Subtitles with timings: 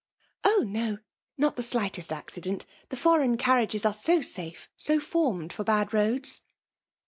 [0.01, 0.03] ^
[0.43, 0.63] Oh!
[0.67, 0.97] no;
[1.37, 6.41] not the slightest accident: the femgn caniages are so safe— so formed for bad roads.'